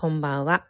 [0.00, 0.64] こんばんは。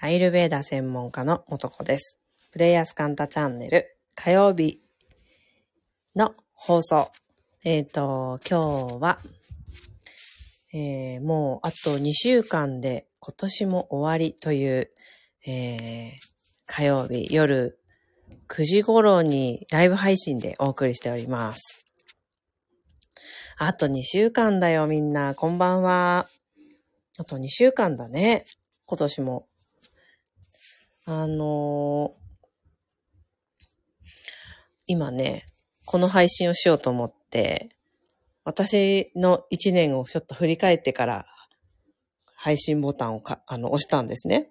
[0.00, 2.18] アイルベーダ専門家のもとこです。
[2.50, 4.80] プレイヤースカンタチャンネル火曜日
[6.16, 7.12] の放送。
[7.64, 9.20] えっ、ー、と、今日は、
[10.74, 14.90] えー、もうあと2週間で今年も終わりという、
[15.46, 16.10] えー、
[16.66, 17.78] 火曜日夜
[18.48, 21.86] 9時頃にライブ配信でお送りしております。
[23.58, 25.36] あと2週間だよみんな。
[25.36, 26.26] こんばんは。
[27.18, 28.44] あと2週間だね。
[28.86, 29.46] 今年も。
[31.04, 34.10] あのー、
[34.86, 35.46] 今ね、
[35.84, 37.70] この配信をしようと思って、
[38.44, 41.26] 私の1年をちょっと振り返ってから
[42.34, 44.50] 配信ボタンをかあの押したんですね。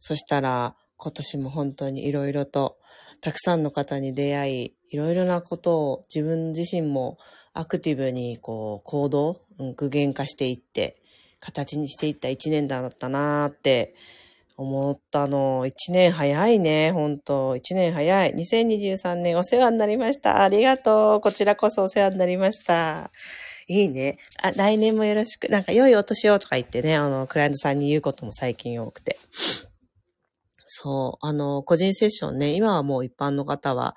[0.00, 2.78] そしたら今年も本当に色々と
[3.20, 7.18] たくさんの方に出会い、いろいろなことを自分自身も
[7.54, 9.40] アクティブにこう行動、
[9.76, 11.01] 具現化していって、
[11.42, 13.94] 形にしていった一年だったなーって
[14.56, 15.66] 思ったの。
[15.66, 17.56] 一年早いね、ほんと。
[17.56, 18.34] 一年早い。
[18.34, 20.42] 2023年お世話になりました。
[20.42, 21.20] ありがとう。
[21.20, 23.10] こちらこそお世話になりました。
[23.66, 24.18] いいね。
[24.40, 25.48] あ、来年もよろしく。
[25.48, 29.18] なんか良いお年をとか言ってね、あの、クライアントさんに言うことも最近多くて。
[30.66, 31.26] そう。
[31.26, 33.94] あの、個人セッションね、今はもう一般の方は、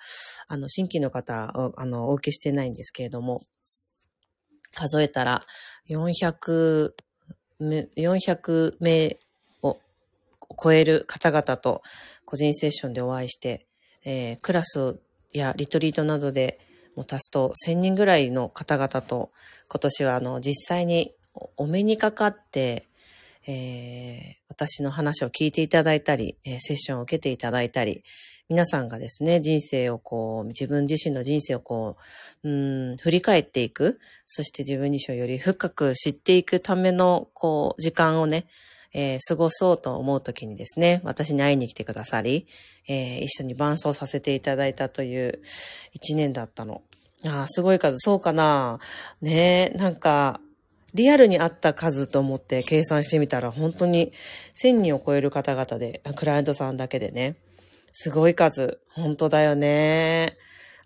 [0.48, 3.42] あの、新規の方、あの、お受けしてないんですけれども、
[4.74, 5.46] 数えたら、
[5.90, 6.92] 400
[7.62, 9.18] 400名
[9.62, 9.80] を
[10.62, 11.82] 超える方々と
[12.26, 13.66] 個人セッションでお会いして、
[14.06, 15.00] えー、クラス
[15.34, 16.60] やリトリートなどで
[16.96, 19.32] も足すと1000人ぐらいの方々と
[19.70, 21.12] 今年はあの実際に
[21.58, 22.88] お目にかかって、
[23.48, 28.04] えー、私の話を聞いていただいたり、えー、セッションを受けていただいたり、
[28.48, 31.98] 皆さんがですね、人生をこう、自分自身の人生をこ
[32.44, 38.46] う、うん、振り返っていく、そして自分自身をより深く知っていくための、こう、時間をね、
[38.94, 42.46] えー、過ごそうと思うときにですね、私に会いに来てくださり、
[42.88, 45.42] えー、一緒に伴奏させていただいたという
[45.94, 46.84] 一年だったの。
[47.26, 48.78] ああ、すごい数、そうかな。
[49.22, 50.40] ねえ、なんか、
[50.94, 54.14] リアルにあった数と思って計算してみたら、本当に
[54.54, 57.38] 1000人を超える方々で、クライアントさんだけでね、
[57.98, 58.82] すごい数。
[58.90, 60.38] 本当だよね。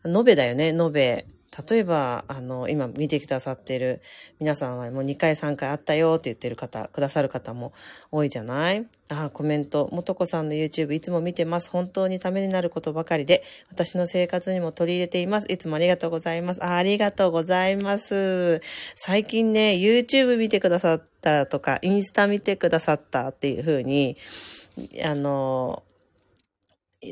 [0.06, 1.26] 延べだよね、延べ。
[1.68, 4.02] 例えば、あの、今見てくださっている
[4.40, 7.74] 皆さんはもう2回3回あったよって言ってる方、くださる方も
[8.12, 8.86] 多いじゃない？
[9.10, 9.90] ああ、コメント。
[9.92, 11.72] もとこさんの YouTube いつも見てます。
[11.72, 13.42] 本当にためになることばかりで、
[13.72, 15.52] 私の生活にも取り入れています。
[15.52, 16.64] いつもありがとうございます。
[16.64, 18.62] あありがとうございます。
[18.94, 24.16] 最近ね、YouTube 見てくださったとか、インスタ見てくださったっていう風に、
[25.04, 25.82] あの、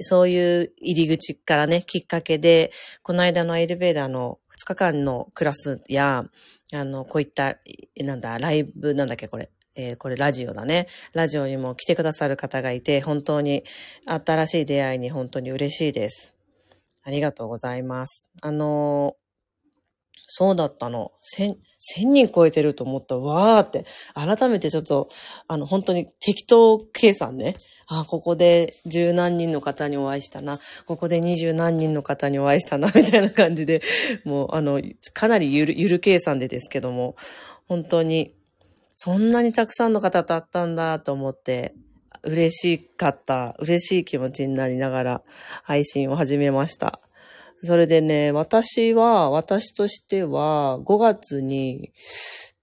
[0.02, 2.72] そういう入り口からね、きっかけで、
[3.04, 6.26] この間のエレベーダーの2日間のクラスや、
[6.74, 7.58] あの、こういった、
[8.04, 9.50] なんだ、ライブ、なんだっけ、これ。
[9.80, 10.88] えー、これラジオだね。
[11.14, 13.64] ラジオにも来てくださる方がいて、本当に
[14.06, 16.36] 新しい出会いに本当に嬉しいです。
[17.04, 18.26] ありがとうございます。
[18.42, 19.16] あの
[20.28, 21.12] そうだったの。
[21.22, 23.18] 千、千人超えてると思った。
[23.18, 23.86] わーって。
[24.14, 25.10] 改めてちょっと、
[25.48, 27.56] あの、本当に適当計算ね。
[27.88, 30.60] あ、ここで十何人の方にお会いしたな。
[30.86, 32.92] ここで二十何人の方にお会いしたな。
[32.96, 33.82] みたいな感じで、
[34.26, 34.82] もう、あの、
[35.14, 37.16] かなりゆる、ゆる計算でですけども、
[37.68, 38.34] 本当に、
[38.96, 41.74] そんなにたくさんの方と会ったんだと思って、
[42.24, 45.22] 嬉しかった、嬉しい気持ちになりながら
[45.64, 47.00] 配信を始めました。
[47.64, 51.92] それでね、私は、私としては、5月に、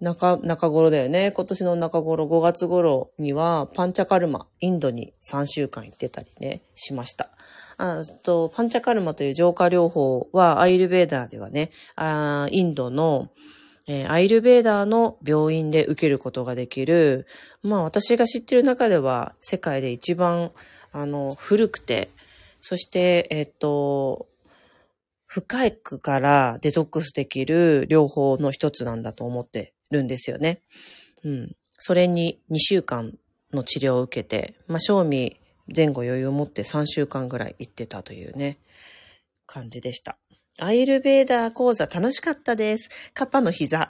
[0.01, 1.33] 中、中頃だよね。
[1.33, 7.31] 今年の中頃、5月頃には、パンチャカルマ、インドに3週間行ってたりね、しました。
[7.77, 13.31] あと、パンチャカルマという浄化療法は、アイルベーダーではね、あインドの、
[13.87, 17.27] えー、アイルベーダーの病院で受けることができる、
[17.63, 20.53] まあ私が知ってる中では世界で一番、
[20.93, 22.09] あの、古くて、
[22.61, 24.29] そして、えっ、と、
[25.35, 30.61] 深くからデトックスできる療法の一つなんだと思ってるんですよね。
[31.25, 31.57] うん。
[31.77, 33.19] それに2週間
[33.53, 35.41] の治療を受けて、まあ、賞味
[35.75, 38.59] 前後余裕を持って3週間ぐらい行ってたというね、
[39.45, 40.19] 感じでした。
[40.61, 43.11] アイルベーダー講座楽しかったです。
[43.13, 43.89] カッパの膝。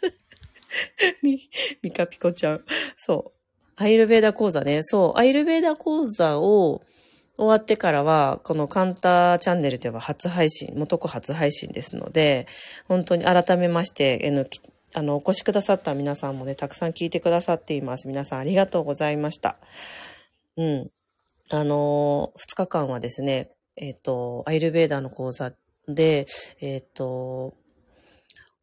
[1.22, 1.50] み、
[1.82, 2.64] ミカピコちゃん。
[2.96, 3.40] そう。
[3.76, 4.82] アイルベーダー講座ね。
[4.84, 5.18] そう。
[5.18, 6.82] アイルベーダー講座を
[7.36, 12.46] 終わってからは、このカンターチャンネルでは初配信、元子初配信ですので、
[12.86, 14.32] 本当に改めまして、
[14.94, 18.06] あの、お越しくださった皆さんもね、たくさん聞いてくださっています。
[18.06, 19.56] 皆さんありがとうございました。
[20.56, 20.90] うん。
[21.50, 25.52] あの、二日間はですね、えっ、ー、と、アイルベーダーの講座
[25.88, 26.26] で、
[26.60, 27.54] えっ、ー、と、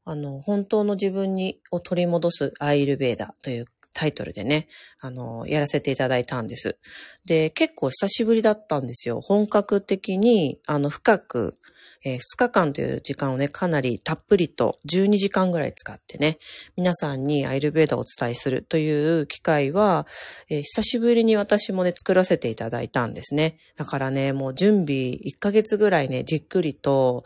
[0.06, 4.68] あの、本当の自分に、を取り戻すアイルベーダーというタイトルでね、
[5.00, 6.78] あの、やらせていただいたんです。
[7.26, 9.22] で、結構久しぶりだったんですよ。
[9.22, 11.56] 本格的に、あの、深く、
[12.04, 16.38] えー、2日間という時間をね、かなりたっぷりと12時間ぐらい使ってね、
[16.76, 20.08] 皆さんにアイルベーダーをお伝えするという機会は、
[20.50, 23.58] えー、久しぶりに私もね、作らせていただいたんですね。
[23.76, 27.24] だからね、もう準備1ヶ月ぐらいね、じっくりと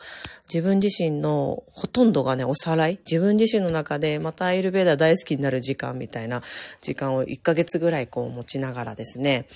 [0.54, 6.42] 自分自身のほとんどがね、おさらい、自分自身の中でまたアイルベーダー大好きになる時間みたいな
[6.81, 9.48] 時間を1ヶ月ぐらいこう持ちながらですね、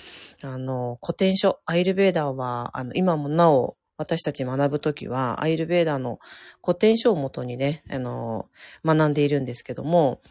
[0.42, 6.20] あの、古典書、アイルベーダーは、あの、今もなお私たち学ぶときは、アイルベーダーの
[6.64, 8.46] 古典書をもとにね、あの、
[8.84, 10.22] 学んでいるんですけども、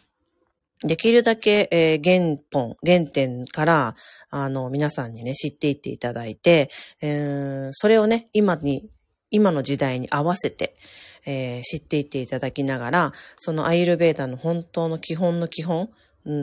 [0.81, 3.95] できるだけ、えー、原本、原点から、
[4.31, 6.69] あの、皆さんにね、知っていっていただいて、
[7.01, 8.89] えー、それをね、今に、
[9.29, 10.75] 今の時代に合わせて、
[11.27, 15.89] えー、知っていっていただきながら、そのアイルベーダーの本当の基本の基本、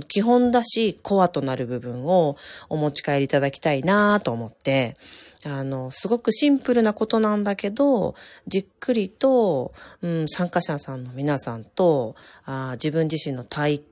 [0.08, 2.36] 基本だし、コアとなる部分を
[2.68, 4.96] お持ち帰りいただきたいなと思って、
[5.44, 8.14] あの、すごくシンプルなことなんだけど、
[8.48, 9.72] じっくりと、
[10.02, 13.82] うん、参加者さんの皆さんと、あ自分自身の体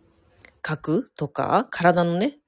[0.62, 2.38] 格とか、体のね、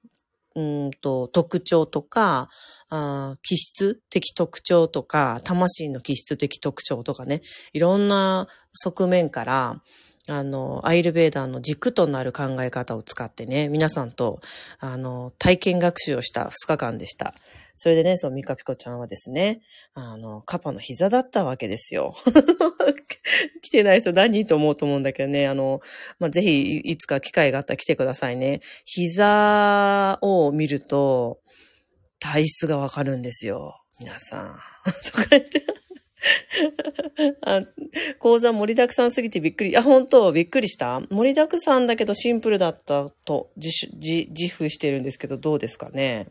[0.57, 2.49] うんと、特徴とか、
[2.89, 7.43] あ気質的特徴とか、魂の気質的特徴とかね、
[7.75, 9.83] いろんな側面から、
[10.28, 14.40] あの、アイルベーダーの軸となる考え方を使ってね、皆さんと、
[14.81, 17.34] あの、体験学習をした2日間でした。
[17.76, 19.61] それでね、そう、ミカピコちゃんはですね、
[19.94, 22.14] あの、カパの膝だったわけですよ。
[23.62, 25.81] 来てない人何と思うと思うんだけどね、あの、
[26.19, 28.61] まあ、ぜひ、いつか機会があったら来てくださいね。
[28.84, 31.40] 膝を見ると、
[32.19, 33.78] 体質がわかるんですよ。
[34.00, 34.58] 皆さん。
[35.12, 35.86] とか言って。
[37.43, 37.61] あ
[38.19, 39.76] 講座盛りだくさんすぎてびっくり。
[39.76, 40.32] あ、本当？
[40.32, 41.00] びっくりした？
[41.11, 46.28] 盛りだくさんだけどシンプルだったと自自自負してるんですけどどうですかね？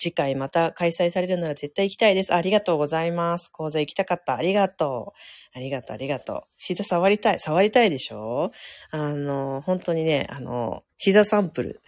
[0.00, 2.32] 次回また開催されるなら絶対行きたいです。
[2.32, 3.48] ありがとうございます。
[3.48, 4.36] 講座行きたかった。
[4.36, 5.12] ありがと
[5.54, 5.58] う。
[5.58, 6.42] ありがとう、ありがとう。
[6.56, 7.40] 膝触りたい。
[7.40, 8.52] 触りたいでしょ？
[8.92, 11.80] あの、本当にね、あの、膝サンプル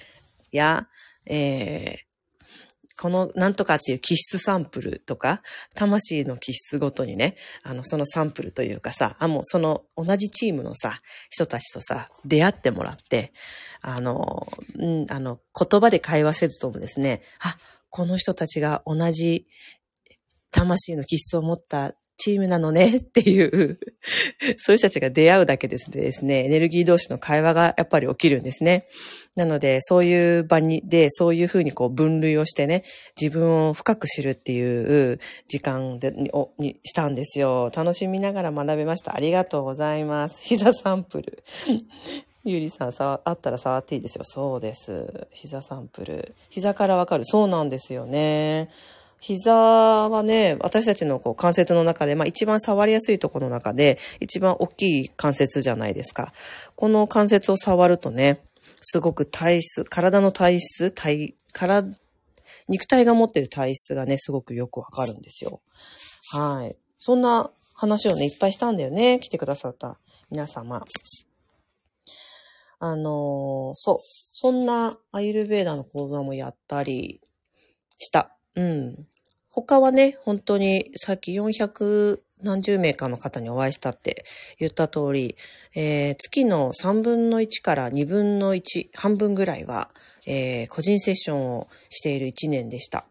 [0.51, 0.89] や、
[1.27, 2.10] えー、
[3.01, 5.41] このなんとかっていう気質サンプルとか、
[5.75, 11.01] 魂の気質ごとにね、あの、そのサンプルというかさ、あ、もうその同じチームのさ、
[11.31, 13.33] 人たちとさ、出会ってもらって、
[13.81, 14.47] あの、
[14.79, 17.57] うん、あの、言葉で会話せずともですね、あ、
[17.89, 19.47] この人たちが同じ
[20.51, 23.79] 魂の気質を持ったチームなのね っていう
[24.59, 28.87] そういう人たちが出会うだけですね、ですね、エネルギー同士の会話がやっぱり起きるんですね。
[29.37, 32.83] なので、そういう場に、で、そういうふうにこう分類をしてね、
[33.21, 37.71] 自分を深く知るっていう時間で、を、にしたんですよ。
[37.75, 39.17] 楽しみながら学べました。
[39.17, 40.45] ありがとうございます。
[40.45, 41.43] 膝サンプル。
[42.45, 44.25] ゆりさん、さ、あったら触っていいですよ。
[44.25, 45.29] そうです。
[45.33, 46.35] 膝サンプル。
[46.49, 47.25] 膝からわかる。
[47.25, 48.71] そうなんですよね。
[49.21, 56.33] 膝はね、私たちのこう関節の中で、まあ一番触りやすいところの中で、一番大きい関節じゃないですか。
[56.75, 58.41] この関節を触るとね、
[58.81, 61.85] すごく体質、体の体質、体、体、
[62.69, 65.61] 肉体が持ってる体質がね、すごくよくわかるんですよ。
[66.33, 66.77] はい。
[66.97, 69.21] そんな話をね、いっぱいしたんだよね。
[69.21, 69.99] 来てくださった
[70.31, 70.83] 皆様。
[72.79, 73.99] あのー、そう。
[74.01, 77.21] そんなアイルベーダの講座もやったり
[77.99, 78.35] した。
[78.55, 79.07] うん。
[79.51, 84.25] 他はね、本当にさっき400何十名かの方にお会いしたって
[84.59, 85.37] 言った通り、
[85.75, 89.91] えー、月の3分の1から2分の1、半分ぐらいは、
[90.27, 93.05] えー、個人セッションをしている1年でした。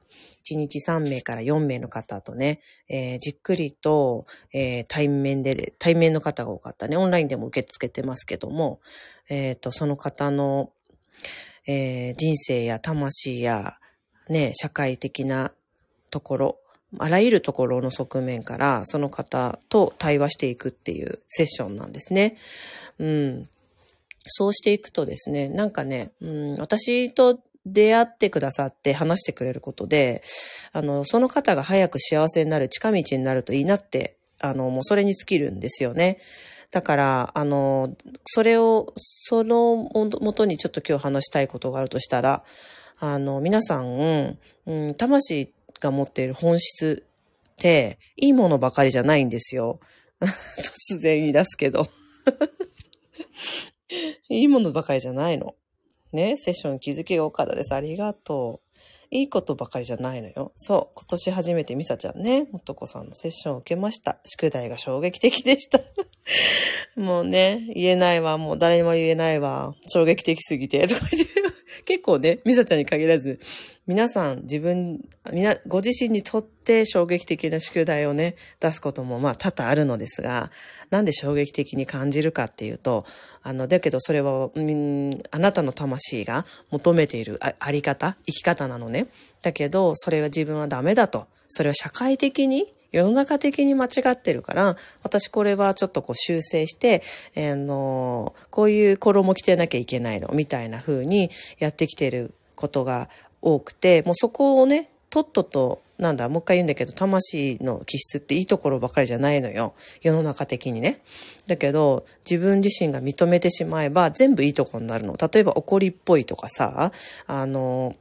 [0.51, 6.97] 1日3名から4名の方とね、えー、じっくりと、え、対面で、対面の方が多かったね。
[6.97, 8.79] オンラインでも受け付けてますけども、
[9.29, 10.71] えっ、ー、と、その方の、
[11.67, 13.75] え人生や魂や、
[14.27, 15.51] ね、社会的な
[16.09, 16.59] ところ、
[16.97, 22.35] あらゆるところの側面からその方と対話していくっていうセッションなんですね。
[22.97, 23.49] うん。
[24.25, 30.21] そうしていくとですね、なんかね、うん、私と出会ってくださって話してくれることで、
[30.71, 36.19] あの、その方が早く幸せになる近道になるといいなって、あの、もうそれに尽きるんですよね。
[36.71, 42.43] だから、あの、それを、そのもとにちょっと今日話したいことがあるとしたら、
[42.99, 47.05] あの、皆さん、うん、魂が持っている本質
[47.51, 49.79] って、いいものばかりじゃないんですよ。
[50.21, 51.85] 突然言い出すけど。
[54.29, 55.55] いいものばかりじゃないの。
[56.11, 57.73] ね、セッション気づきが岡田です。
[57.73, 58.69] ありがとう。
[59.11, 60.51] いいことばかりじゃないのよ。
[60.55, 60.93] そう。
[60.95, 64.19] 今年初めてミサちゃんね、もとこさんのセッションを受けました。
[64.23, 65.79] 宿題が衝撃的でした。
[66.95, 71.29] もうね、言えないわ、もう誰にも言えないわ、衝撃的すぎて、とか言って、
[71.83, 73.39] 結構ね、ミサちゃんに限らず、
[73.87, 80.51] 皆さん自分、みな、ご自身にとって衝撃的な宿題をね、出すこともまあ多々あるのですが、
[80.89, 83.05] なんで衝撃的に感じるかっていうと、
[83.43, 89.07] あの、だけどそれは、うん、あなたの魂が求めているああり方、生き方なのね。
[89.41, 91.27] だけど、それは自分はダメだと。
[91.47, 97.01] それは社会的に世の中的に間違ってるから、私これはちょっとこう修正して、
[97.35, 101.29] えー、のこういう衣着てなきゃいけないの、みたいな風に
[101.59, 103.09] やってきてることが
[103.41, 109.73] 多くて、もうそこをね、とっとと、なんだ、もう一回言うんだけど、魂の気質っていいところばかりじゃないのよ。
[110.01, 111.01] 世の中的にね。
[111.47, 115.17] だけど、自分自身が認めてしまえば、全部いいとこになるの。
[115.17, 116.93] 例えば、怒りっぽいとかさ、
[117.27, 117.95] あの、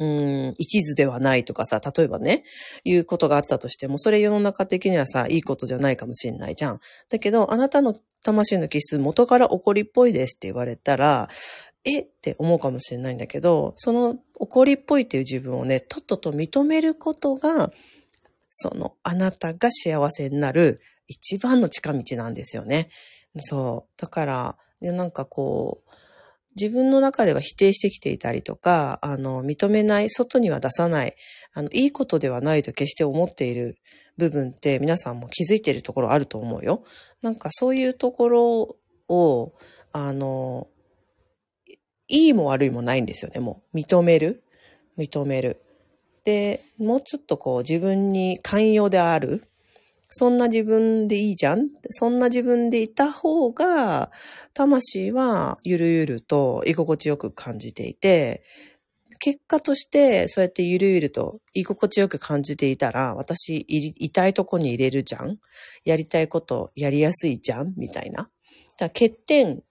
[0.00, 2.42] うん、一途ではないとかさ、例えばね、
[2.84, 6.80] いうことがあったとしても、それ世の中的にはさ、いいことじゃないかもしれないじゃん。
[7.10, 11.28] だけど、あなたの魂の気質元から怒りっぽいですって言われたら、
[11.84, 17.70] えって思うかもしれないんだけど、その怒りっぽいっていう自分をね、とっとと認めることが、
[18.50, 22.88] そのあなたが幸せになる一番の近道なんですよね。
[23.36, 24.00] そう。
[24.00, 25.90] だから、なんかこう、
[26.56, 31.14] 自分の中では否定してきていたりとか、あの、認めない、外には出さない、
[31.52, 33.76] あの、いいことではないと決して思っている
[34.16, 36.82] 部分って皆さんも気づいているところあると思うよ。
[37.22, 38.76] なんかそういうところ
[39.08, 39.52] を、
[39.92, 40.68] あの、
[42.08, 43.78] いいも悪いもないんですよね、もう。
[43.78, 44.44] 認める。
[44.96, 45.60] 認める。
[46.24, 49.44] で、もうちょっとこう自分に寛容である。
[50.16, 51.70] そんな自分でいいじゃん？
[51.90, 54.12] そんな自分でいた方が、
[54.52, 58.44] 魂はゆるゆると居心地よく感じていて、
[59.18, 65.38] 結果として、そうやってゆるゆると居心地よく感じていたら、私、いたいとこに入れるじゃん？
[65.84, 67.74] やりたいことやりやすいじゃん？
[67.76, 68.30] みたいな。
[68.78, 69.62] だ欠点、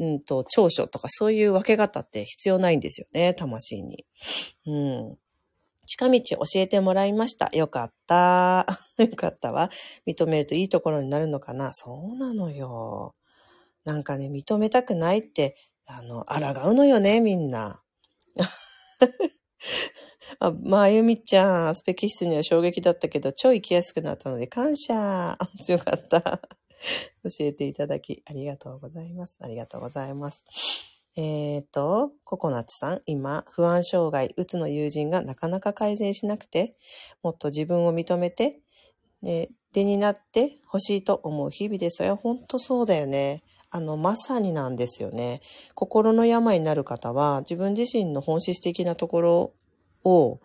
[0.00, 4.04] うんと、長所とかそういう分け方って必要ないんですよね、魂に。
[4.66, 5.18] うん。
[5.96, 7.50] 近道教えてもらいました。
[7.52, 8.66] よかった。
[8.96, 9.68] よかったわ。
[10.06, 11.74] 認めるといいところになるのかな。
[11.74, 13.12] そうなのよ。
[13.84, 15.54] なんかね、認めたくないって、
[15.86, 17.82] あの、抗うのよね、みんな。
[20.40, 25.36] あ、まあ、ゆみちゃん、スペキ室には衝撃だったけど、超行きやすくなったので感謝。
[25.68, 26.40] よかった。
[27.22, 29.36] 教えていただき、ありがとうございます。
[29.40, 30.42] ありがとうございます。
[31.16, 36.74] えっ、ー、と、ココナッツさん、今、不安障害、うつの友人がなかなか改善しなくて、
[37.22, 38.60] もっと自分を認めて、
[39.20, 41.98] ね、出になって欲しいと思う日々です。
[41.98, 43.42] それは本当そうだよね。
[43.70, 45.40] あの、まさになんですよね。
[45.74, 49.52] 心の病になる方は、自分自身の本質的なところ
[50.04, 50.40] を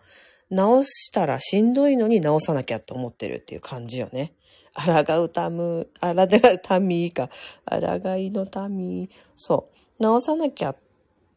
[0.50, 4.34] 直したらしんどいのに直さなきゃって思ってるっていう感じよね。
[4.74, 7.28] あらがうたむ、あらがうたみか。
[7.64, 9.10] あらがいのたみ。
[9.34, 9.77] そう。
[9.98, 10.76] 直さなきゃっ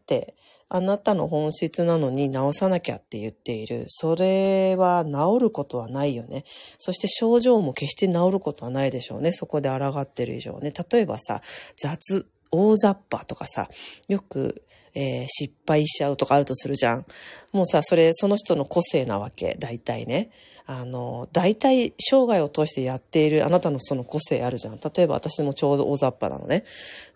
[0.05, 0.35] て、
[0.73, 3.83] あなたの本質なのに直さなきゃって言っている。
[3.87, 6.43] それは治ることはないよね。
[6.45, 9.33] そして症状も決して治ることはないでしょうね。
[9.33, 10.71] そこで抗ってる以上ね。
[10.89, 11.41] 例えばさ、
[11.75, 13.67] 雑、大雑把とかさ、
[14.07, 14.63] よく、
[14.93, 17.05] えー、失敗しちゃうとかあるとするじゃん。
[17.53, 19.55] もうさ、それ、その人の個性なわけ。
[19.59, 20.31] 大体ね。
[20.65, 24.79] あの、大体生涯を通してやっているあなたのその個性あるじゃん。
[24.79, 26.63] 例えば私もちょうど大雑把なのね。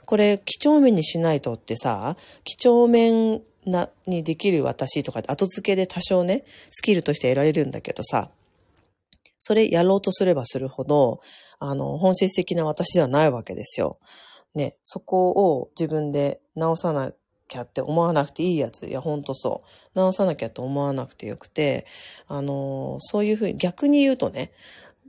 [0.06, 8.30] これ、几帳面にしないとってさ、几帳面な、にできる私とか後付けで多少ね、スキルとして得られるんだけどさ、
[9.40, 11.20] それやろうとすればするほど、
[11.60, 14.00] あの、本質的な私ではないわけですよ。
[14.54, 17.14] ね、そこを自分で直さない
[17.48, 18.88] きゃって思わなくていいやつ。
[18.88, 19.68] いや、ほんとそう。
[19.96, 21.86] 直さなきゃと思わなくてよくて、
[22.28, 24.52] あのそういうふうに逆に言うとね、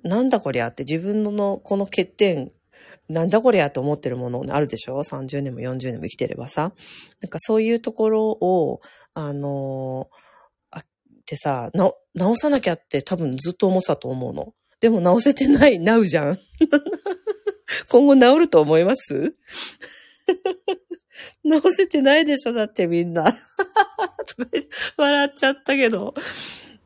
[0.02, 2.50] なんだこりゃって自分のこの欠点、
[3.08, 6.72] なんだこりゃって思ってるものあるでしょ ?30 年も40年も生きてればさ。
[7.20, 8.80] なんかそういうところを、
[9.14, 10.08] あの
[10.70, 10.82] あっ
[11.24, 14.52] てさ、な、直さなきゃって多分ずっと思ってたと思うの。
[14.80, 16.38] でも直せてない、なうじゃん。
[17.90, 19.34] 今後治ると思います？
[21.46, 23.24] 直せてないでしょだってみんな。
[24.96, 26.12] 笑っちゃったけど。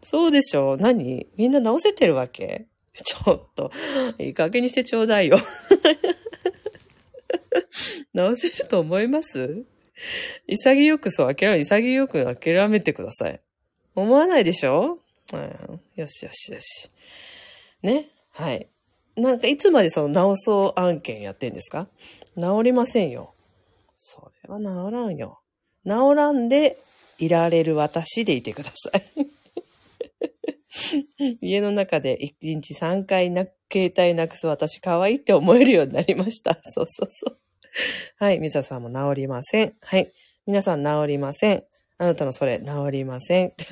[0.03, 1.27] そうでしょ何？
[1.37, 2.67] みんな直せてるわけ？
[3.03, 3.71] ちょっと、
[4.19, 5.39] いい加減にしてちょうだいよ。
[8.13, 9.65] 直せると思います？
[10.47, 13.41] 潔くそう諦め、潔く諦めてください。
[13.95, 14.99] 思わないでしょ？
[15.33, 15.81] うん。
[15.97, 16.91] よしよしよし。
[17.83, 18.09] ね？
[18.33, 18.69] はい。
[19.17, 21.89] なんかいつまでその直そう案件やってんですか？
[22.39, 23.35] 治りませんよ。
[24.03, 25.43] それは治らんよ。
[25.87, 26.79] 治らんで
[27.19, 29.03] いられる私でいてください。
[31.43, 36.59] 家の中で1日3回な、携帯なくす私可愛いって思えるようになりました。
[36.73, 37.39] そうそうそう。
[38.17, 38.39] はい。
[38.41, 39.77] ミサさんも治りません。
[39.83, 40.11] はい。
[40.47, 41.63] 皆さん治りません。
[41.99, 43.53] あなたのそれ治りません。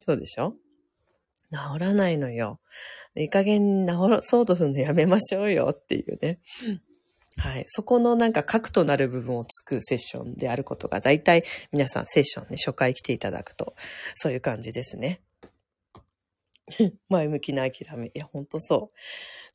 [0.00, 0.56] そうでしょ？
[1.52, 2.58] 治らないのよ。
[3.14, 3.92] いい加減治
[4.22, 6.40] そうとするのやめましょうよっていうね。
[7.36, 7.64] はい。
[7.66, 13.74] そこのなんか核となる部分をつくセッションであることが、大体皆さんセッションね、初回来ていただくと、
[14.14, 15.20] そういう感じですね。
[17.08, 18.08] 前向きな諦め。
[18.08, 18.88] いや、ほんとそ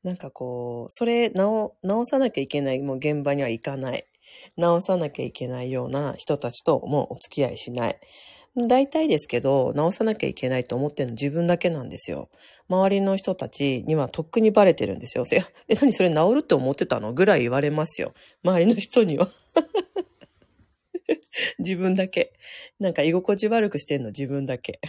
[0.04, 0.08] う。
[0.08, 4.08] なんかこう、それ直、直さなきゃいけない、もう現場には行かない。
[4.58, 8.00] 直さなきゃいけないような人たちともうお付き合いしない。
[8.56, 12.30] 大体ですけど、直さなきゃいけないと思ってるの自分だけなんですよ。
[12.70, 15.26] 周りの人たちにはとっくにバレてるんですよ。
[15.68, 17.14] え、何それ治るって思ってたの？
[17.14, 18.14] ぐらい言われますよ。
[18.44, 19.28] 周りの人には。
[21.58, 22.34] 自分だけ。
[22.80, 24.10] なんか居心地悪くしてんの？
[24.10, 24.80] 自分だけ。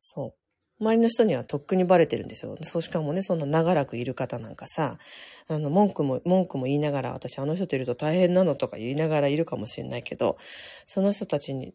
[0.00, 0.34] そう。
[0.80, 2.56] 周りの人にはとっくにバレてるんですよ。
[2.62, 4.96] そうしかもね、そんな長らくいる方なんかさ、
[5.48, 10.36] あの、文句も、文句も言いながら、私あの人といると大変なのとか言いながらいるかもしれないけど、
[10.86, 11.74] その人たちに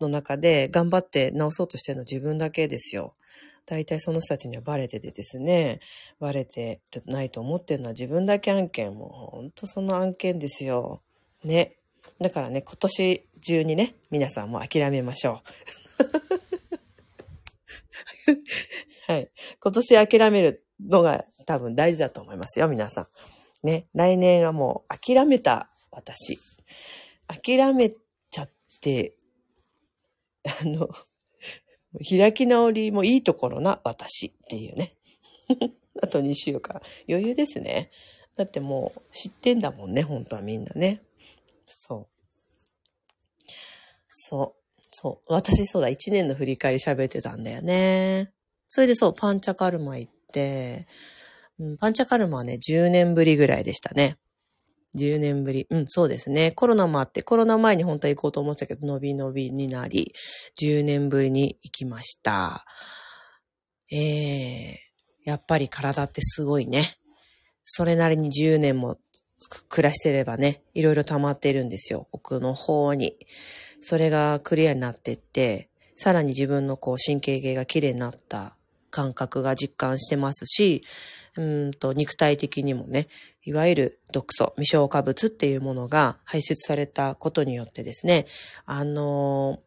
[0.00, 3.14] の中で頑張って直そうとしてるの自分だけですよ。
[3.66, 5.80] 大体その人たちにはバレててですね、
[6.20, 8.94] バレてないと思ってるのは自分だけ案件。
[8.94, 11.02] もうほんとその案件ですよ。
[11.42, 11.76] ね。
[12.20, 15.52] だからね、今年中にね、皆さんも諦めましょう。
[19.12, 19.30] はい。
[19.60, 23.06] 今年諦めるのが多分大事だと思いますよ、皆さん。
[23.66, 23.86] ね。
[23.94, 26.38] 来年はもう諦めた私。
[27.26, 29.16] 諦めちゃって
[30.48, 30.88] あの、
[32.08, 34.92] 開き直りもいいところな私っていうね。
[36.02, 36.80] あと2週間。
[37.08, 37.90] 余裕ですね。
[38.36, 41.02] だってもう知ってんだもんね、本当はみんなね。
[41.66, 42.06] そう。
[44.10, 44.82] そう。
[44.90, 45.32] そう。
[45.32, 48.32] 私そうだ、1年の振り返り喋ってたんだよね。
[48.68, 50.86] それでそう、パンチャカルマ行って、
[51.58, 54.18] うん、パンチャカルマはね、10年ぶりぐらいでしたね。
[54.96, 55.66] 10年ぶり。
[55.70, 56.52] うん、そうですね。
[56.52, 60.12] コロナもあって、コロナ前に本当は行こうと思ってたけど、伸び伸びになり、
[60.60, 62.64] 10年ぶりに行きました。
[63.92, 66.96] ええー、やっぱり体ってすごいね。
[67.64, 68.98] それなりに10年も
[69.68, 72.08] 暮らしてればね、いろいろ溜まってるんですよ。
[72.12, 73.16] 奥の方に。
[73.80, 78.56] それがクリアになっていって、さらに自分のこう神経系が綺麗になった
[78.90, 80.82] 感覚が実感してますし、
[81.36, 83.08] うんと肉体的にもね、
[83.44, 88.26] いわゆる毒素、未消化物っていうものが排出されたことによってですね、
[88.64, 89.60] あの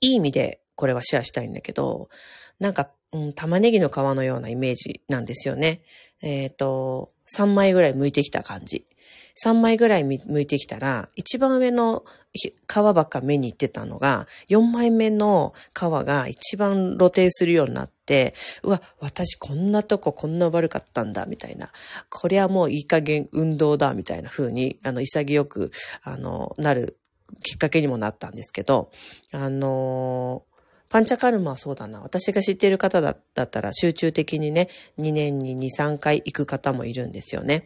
[0.00, 2.08] いい意味でこれはシェアしたいんだけど、
[2.58, 5.82] なんか、うん、玉ねぎの皮のようなイメージなんですよね。
[6.22, 8.84] えっ、ー、と、3枚ぐらい剥いてきた感じ。
[9.42, 21.70] 3枚ぐらい剥いてきたら、一番上の皮ばっか目に行ってたのが、4枚目の皮が一番露呈するようになって、うわ、私こんなとここんな悪かったんだ、みたいな。
[22.10, 25.70] これはもういい加減運動だ、みたいな風に、あの、潔く、
[26.02, 26.98] あの、なる
[27.42, 28.90] きっかけにもなったんですけど、
[29.32, 30.44] あの
[30.92, 32.02] パンチャカルマはそうだな。
[32.02, 37.64] 私が知っている方だったら集中的にね、2年に2、3回行く方もいるんですよね。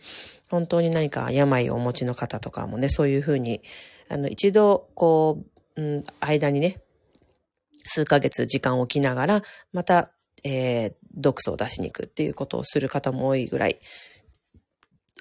[0.48, 3.62] 本当に何か病をお持ちの方とかもね、そういうふうに、
[4.08, 5.42] あの、一度、こ
[5.74, 6.80] う、うん、間にね、
[7.72, 10.12] 数ヶ月時間を置きながら、また、
[10.44, 13.80] えー、毒素を出しに行くっていうことをする方も多いぐらい。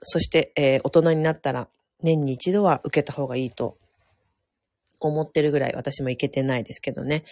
[0.03, 1.69] そして、えー、大人になったら、
[2.03, 3.79] 年に一度は受けた方がいいと
[5.07, 7.23] 思ってるぐらい私もいけてないですけどね、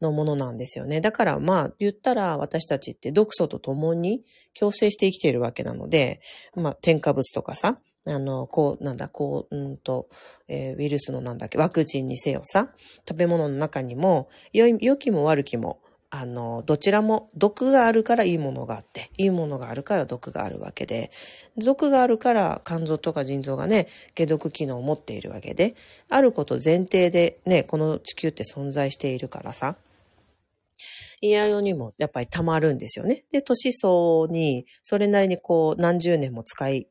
[0.00, 1.00] のものなんですよね。
[1.00, 4.22] だからまあ言ったら私たちって毒素と共に
[4.58, 6.20] 共生して生きているわけなので、
[6.54, 10.08] まあ添加物とかさ、あの、こう、なんだ、こう、うんと、
[10.48, 12.72] えー、ウイルスのなんだっけ、ワクチンにせよさ、
[13.08, 15.81] 食べ物の中にも、良きも悪きも、
[16.14, 21.10] あの、どちらも毒があるからいいものがあって、いいものがあるから毒があるわけで、
[21.56, 25.74] 毒があるから肝臓とか腎臓がね、解毒機能を持っているわけで、
[26.10, 29.76] あること前提でね、この地球って存在しているからさ、
[31.22, 33.24] 嫌用にもやっぱり溜まるんですよね。
[33.32, 36.88] で、年相に、それなりにこう、何十年も使い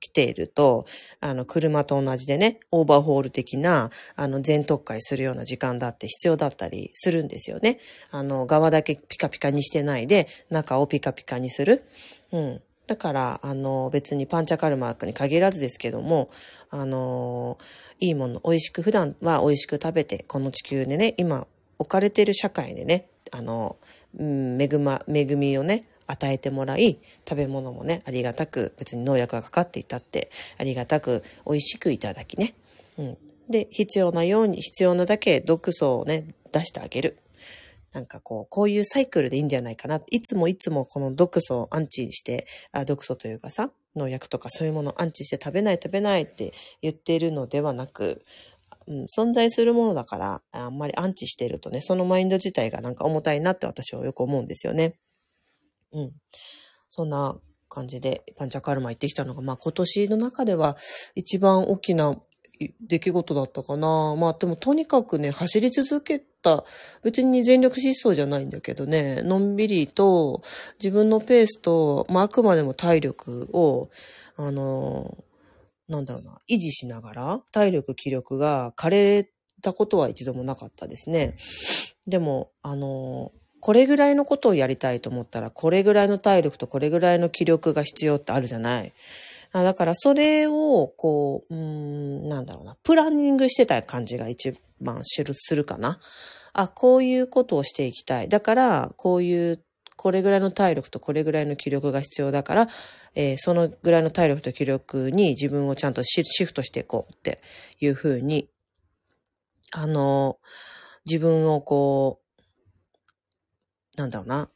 [0.00, 0.86] 来ていると、
[1.20, 7.78] あの、車と同じでね、オーバーホール的な、あの、全特化するような時間だって必要だったりするんですよね。
[8.10, 11.84] あの、側だけピカピカにしてないで、中をピカピカにする。
[12.32, 12.62] うん。
[12.86, 16.30] だから、あの、別にパンチャカルマークに限らずですけども、
[16.70, 17.58] あの、
[18.00, 21.46] いいもの、美味しく、普段は美味しく食べて、この地球でね、今
[21.78, 23.76] 置かれている社会でね、あの、
[24.16, 32.54] うん、恵ま、恵みをね、与えてもらい、食べ物もね、ありがたく、別に農薬がかかっていたって、ありがたく美味しくいただきね。
[32.96, 33.18] うん。
[33.48, 37.18] で、必要なように、必要なだけ毒素をね、出してあげる。
[37.92, 40.00] なんかこう、こういうサイクルでいいんじゃないかな。
[40.10, 48.24] いつもいつもこの毒素をアンチして、あ毒素というかさ、農薬とかそういうものをアンチして食べない食べないって言っているのではなく、
[48.86, 54.94] うん、存在するものだから、あんまりアンチしてるとね、そのマインド自体がなんか重たいなって私はよく思うんですよね。
[55.92, 56.12] うん。
[56.88, 57.36] そんな
[57.68, 60.76] 感じでパンチャカルマ行ってきたのが、まあ今年の中では
[61.14, 62.16] 一番大きな
[62.80, 64.16] 出来事だったかな。
[64.16, 66.64] まあでもとにかくね、走り続けた、
[67.04, 70.42] 別に全力疾走じゃないんだけどね、のんびりと
[70.82, 73.90] 自分のペースと、まああくまでも体力を、
[74.36, 75.24] あの、
[75.88, 79.30] なんだろうな、維持しながら、体力、気力が枯れ
[79.62, 81.36] たことは一度もなかったですね。
[82.06, 88.92] でも、あの、これぐらいのことをやりたいと思ったら、これぐらいの体力とこれぐらいの気力が必要ってあるじゃない。
[89.52, 95.98] あだからそれを、こう、うん、なんだろうな、プランニングしてた感じが一番するかな。
[96.52, 98.28] あ、こういうことをしていきたい。
[98.28, 99.62] だから、こういう、
[99.96, 102.68] これぐらいの体力とこれぐらいの気力が必要だから、
[103.16, 107.40] えー、そのぐらいの体力と気力に自分をちゃんとシフトしていこうって
[107.80, 108.48] いうふうに、
[109.72, 110.38] あの、
[111.04, 112.27] 自分をこう、
[113.98, 114.48] なんだろうな、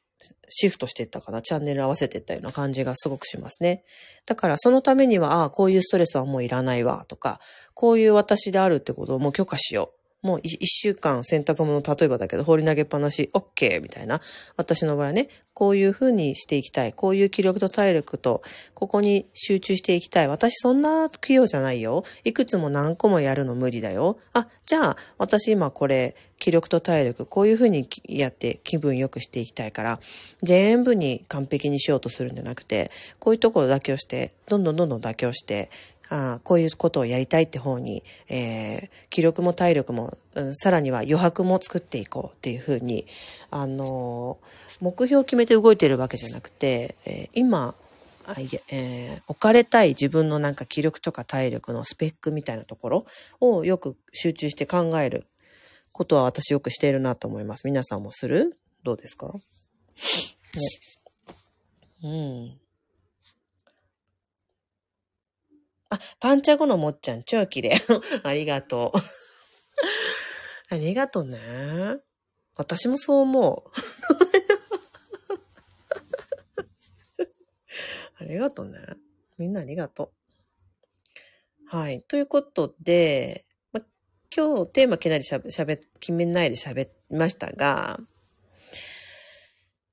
[0.49, 3.85] シフトしていったかな、チャンネル合わせていったような感じがすごくしますね。
[4.25, 7.41] だからそのためには、ああ、こういうストレスはもういらないわ、とか、
[7.75, 10.02] こういう私であるってことをもう許可しよう。
[10.23, 13.83] もう一週間洗濯物、例えばだけど、放り投げっぱなし、OK!
[13.83, 14.21] みたいな。
[14.57, 16.93] 私の場合はね、こういう風にしていきたい。
[16.93, 18.41] こういう気力と体力と、
[18.75, 20.29] ここに集中していきたい。
[20.29, 22.05] 私そんな器用じゃないよ。
[22.23, 24.17] いくつも何個もやるの無理だよ。
[24.33, 30.01] あ、じゃあ、私今これ、気力と体力、こういう風にやって気分良くしていきたいから、
[30.43, 35.69] 全部に完璧にしようとするんじゃなくて、こういうところ妥協して、どんどんどんどん妥協して、
[36.15, 43.07] あこういうことをやりたいって方に、えー、気力も体力も、うん、さらには余白も作っていこうっていうふうに、
[43.51, 47.75] あのー、目標を決めて動いてるわけじゃなくて、えー、今、
[48.71, 53.07] えー、置かれたい自分のなんか気力とか体力のスペックみたいなところ
[53.41, 55.27] をよく集中して考える
[55.93, 57.67] ことは私よくしているなと思います。
[57.67, 58.59] 皆さんもする？
[58.85, 59.29] どうですか？
[59.29, 59.41] ね。
[62.05, 62.59] うん。
[65.93, 67.73] あ、パンチャ後のもっちゃん、超綺麗。
[68.25, 68.99] ありがとう。
[70.75, 71.39] ありがとうね。
[72.57, 73.71] 私もそう思う。
[78.23, 78.79] ありがとうね。
[79.37, 80.15] みんなありがと
[81.67, 81.77] う。
[81.77, 82.01] はい。
[82.03, 83.81] ということで、ま、
[84.35, 88.01] 今日テーマ決めないでしゃべ、しゃべ、決めないで喋りましたが、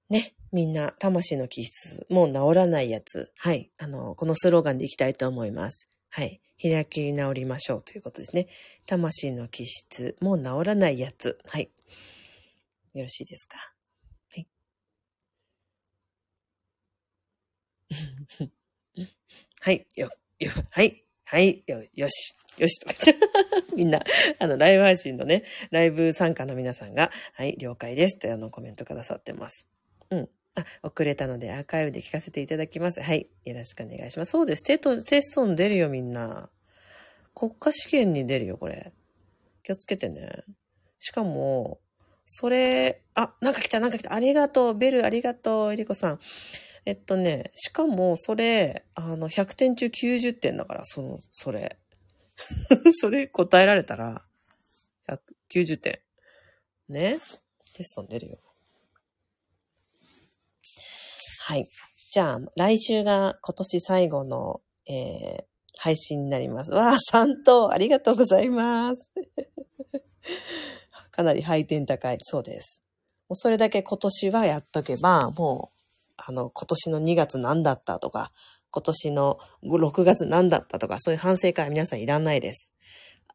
[0.10, 0.34] ね。
[0.52, 3.32] みんな、魂の気質、もう治らないやつ。
[3.38, 3.70] はい。
[3.78, 5.88] あの、このスローガンでいきたいと思います。
[6.10, 6.42] はい。
[6.62, 8.48] 開き直りましょうということですね。
[8.88, 11.40] 魂の気質、もう治らないやつ。
[11.48, 11.70] はい。
[12.94, 13.58] よろしいですか？
[14.32, 14.48] はい。
[19.62, 19.86] はい。
[19.96, 20.10] よ、
[20.40, 21.06] よ、はい。
[21.26, 21.64] はい。
[21.68, 22.34] よ、よし。
[22.58, 22.80] よし。
[23.76, 24.02] みんな、
[24.40, 28.18] あの、ライブ配信のね、ライブ参加の皆さんが、はい、了解です。
[28.20, 29.68] とあの、コメントくださってます。
[30.10, 30.30] うん。
[30.56, 33.02] あ、 遅れたのでアーカイブで聞かせていただきます。
[33.02, 33.30] はい。
[33.46, 34.32] よろしくお願いします。
[34.32, 34.64] そうです。
[34.64, 36.50] テスト、テストに出るよ、みんな。
[37.36, 38.92] 国家試験に出るよ、これ。
[39.64, 40.44] 気をつけてね。
[41.00, 41.80] しかも、
[42.26, 44.14] それ、あ、なんか来た、なんか来た。
[44.14, 44.76] ありがとう。
[44.76, 45.74] ベル、ありがとう。
[45.74, 46.20] えりこさん。
[46.86, 51.78] えっとね、しかも、それ、あの、100点中90点だから、その、それ。
[52.94, 54.26] それ答えられたら、
[55.08, 56.00] 190点。
[56.88, 57.18] ね？
[57.74, 58.49] テストに出るよ。
[61.50, 61.68] はい。
[62.12, 65.44] じゃあ、来週が今年最後の、えー、
[65.80, 66.72] 配信になります。
[66.74, 69.10] わあ、3等ありがとうございます。
[71.10, 72.20] かなり配点高い。
[72.22, 72.84] そうです。
[73.28, 78.32] もうそれだけ今年はやっとけば、もう、あの、今年の2月何だったとか、
[78.70, 82.72] 今年の6月何だったとか、そういう反省会は皆さんいらないです。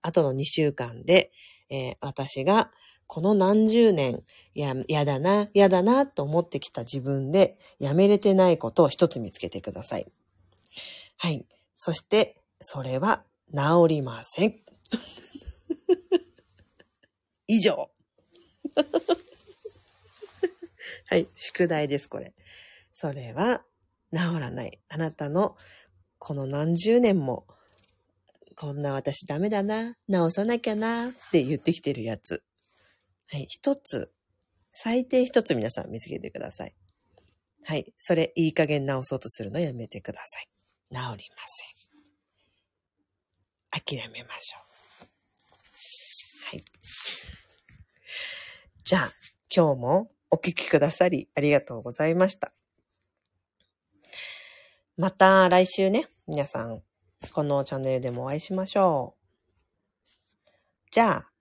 [0.02, 1.32] あとの2週間で、
[1.68, 2.70] えー、私が
[3.14, 4.24] この何十年、
[4.56, 10.06] や、やだな、やだな、と思ってきた自分で、やめれてないことを一つ見つけてください。
[11.18, 11.46] はい。
[11.76, 13.22] そして、それは
[13.56, 14.58] 治りません。
[17.46, 17.88] 以上。
[21.06, 21.28] はい。
[21.36, 22.34] 宿題です、これ。
[22.92, 23.62] それは
[24.12, 24.80] 治らない。
[24.88, 25.56] あなたの
[26.18, 27.46] この何十年も、
[28.56, 32.42] こんな私ダメだな、治さなきゃな、って言ってきてるやつ。
[33.34, 34.12] はい、一つ、
[34.70, 36.74] 最低一つ皆さん見つけてください。
[37.64, 40.48] はい、それいい加減直そうとするのやめてください。
[40.92, 41.08] 治りま
[41.48, 41.64] せ
[43.98, 44.02] ん。
[44.04, 44.58] 諦めましょ
[45.02, 45.06] う。
[46.50, 46.64] はい。
[48.84, 49.10] じゃあ、
[49.52, 52.52] 今日もお聞きくださりありがとうございました。
[54.96, 56.84] また来週ね、皆さん、
[57.32, 59.24] このチャンネルでもお会いしましょう。
[60.92, 61.33] じゃあ、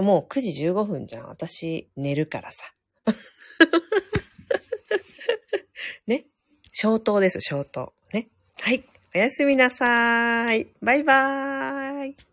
[0.00, 1.28] もう9時15分じゃん。
[1.28, 2.64] 私寝るからさ。
[6.06, 6.24] ね。
[6.72, 7.92] 消灯です、消灯。
[8.12, 8.28] ね。
[8.60, 8.84] はい。
[9.14, 10.68] おやすみなさーい。
[10.80, 12.31] バイバーイ。